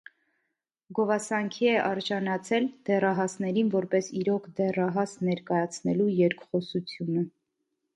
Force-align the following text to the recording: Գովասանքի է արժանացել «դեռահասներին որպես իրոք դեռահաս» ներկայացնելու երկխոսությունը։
Գովասանքի 0.99 1.69
է 1.73 1.75
արժանացել 1.89 2.67
«դեռահասներին 2.91 3.71
որպես 3.79 4.13
իրոք 4.25 4.51
դեռահաս» 4.63 5.19
ներկայացնելու 5.33 6.13
երկխոսությունը։ 6.27 7.33